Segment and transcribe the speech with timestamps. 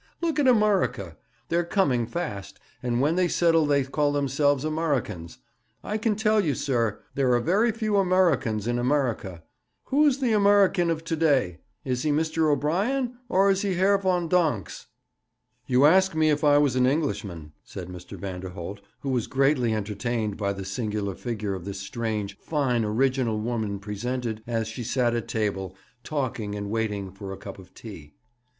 [0.19, 1.15] 'Look at Amurrica.
[1.49, 5.37] They're coming fast, and when they settle they call themselves Amurricans.
[5.83, 9.43] I can tell you, sir, there are very few Amurricans in Amurrica.
[9.91, 11.59] Who's the Amurrican of to day?
[11.85, 12.51] Is he Mr.
[12.51, 14.87] O'Brien, or is he Herr Von Dunks?'
[15.67, 18.17] 'You asked me if I was an Englishman,' said Mr.
[18.17, 24.41] Vanderholt, who was greatly entertained by the singular figure this strange, fine, original woman presented,
[24.47, 28.15] as she sat at table, talking, and waiting for a cup of tea.